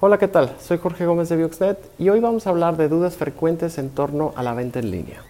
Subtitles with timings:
[0.00, 0.54] Hola, ¿qué tal?
[0.60, 4.32] Soy Jorge Gómez de Bioxnet y hoy vamos a hablar de dudas frecuentes en torno
[4.36, 5.24] a la venta en línea.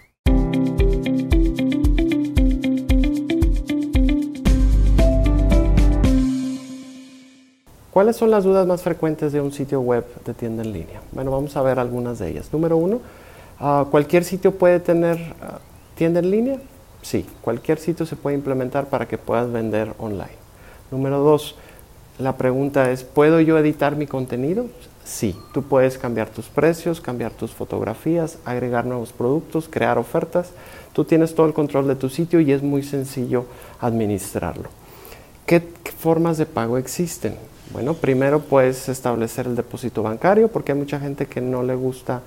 [7.91, 11.01] ¿Cuáles son las dudas más frecuentes de un sitio web de tienda en línea?
[11.13, 12.53] Bueno, vamos a ver algunas de ellas.
[12.53, 13.01] Número uno,
[13.61, 15.61] ah, ¿cualquier sitio puede tener ah,
[15.95, 16.59] tienda en línea?
[17.01, 20.37] Sí, cualquier sitio se puede implementar para que puedas vender online.
[20.91, 21.57] Número dos,
[22.19, 24.67] la pregunta es, ¿puedo yo editar mi contenido?
[25.05, 30.51] Sí, tú puedes cambiar tus precios, cambiar tus fotografías, agregar nuevos productos, crear ofertas.
[30.93, 33.47] Tú tienes todo el control de tu sitio y es muy sencillo
[33.81, 34.69] administrarlo.
[35.47, 35.63] ¿Qué
[35.99, 37.37] formas de pago existen?
[37.73, 42.21] Bueno, primero puedes establecer el depósito bancario porque hay mucha gente que no le gusta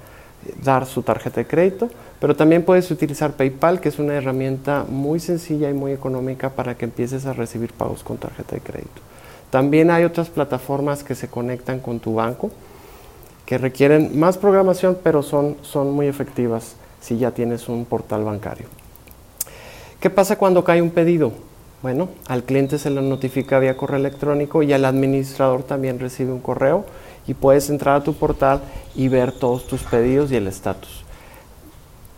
[0.64, 5.20] dar su tarjeta de crédito, pero también puedes utilizar PayPal, que es una herramienta muy
[5.20, 9.02] sencilla y muy económica para que empieces a recibir pagos con tarjeta de crédito.
[9.52, 12.50] También hay otras plataformas que se conectan con tu banco,
[13.46, 18.68] que requieren más programación, pero son, son muy efectivas si ya tienes un portal bancario.
[20.00, 21.34] ¿Qué pasa cuando cae un pedido?
[21.82, 26.40] Bueno, al cliente se le notifica vía correo electrónico y al administrador también recibe un
[26.40, 26.86] correo
[27.28, 28.62] y puedes entrar a tu portal
[28.96, 31.04] y ver todos tus pedidos y el estatus.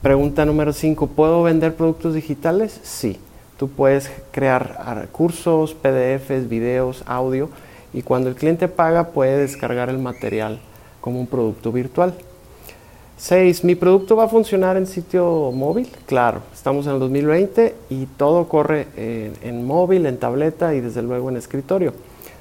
[0.02, 2.80] Pregunta número 5, ¿puedo vender productos digitales?
[2.84, 3.18] Sí,
[3.64, 7.47] tú puedes crear cursos, PDFs, videos, audio
[7.94, 10.59] y cuando el cliente paga puede descargar el material
[11.00, 12.14] como un producto virtual.
[13.16, 13.64] 6.
[13.64, 15.88] ¿Mi producto va a funcionar en sitio móvil?
[16.08, 21.02] Claro, estamos en el 2020 y todo corre en, en móvil, en tableta y desde
[21.02, 21.94] luego en escritorio.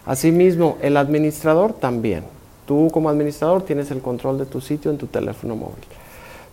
[0.04, 2.24] Asimismo, el administrador también.
[2.66, 5.84] Tú como administrador tienes el control de tu sitio en tu teléfono móvil.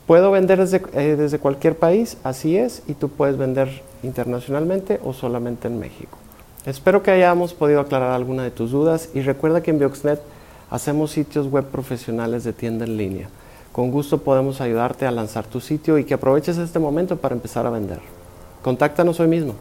[0.09, 5.67] Puedo vender eh, desde, cualquier país, así es, y tú puedes vender internacionalmente o solamente
[5.67, 6.17] en México.
[6.65, 10.19] Espero que hayamos podido aclarar alguna de tus dudas y recuerda que en Bioxnet
[10.71, 13.29] hacemos sitios web profesionales de tienda en línea.
[13.71, 17.67] Con gusto podemos ayudarte a lanzar tu sitio y que aproveches este momento para empezar
[17.67, 17.99] a vender.
[18.63, 19.53] Contáctanos hoy mismo.